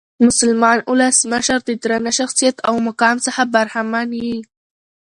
[0.27, 4.37] مسلمان اولس مشر د درانه شخصیت او مقام څخه برخمن يي.